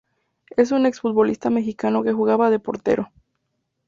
[0.57, 3.11] Es un ex-futbolista mexicano que jugaba de portero..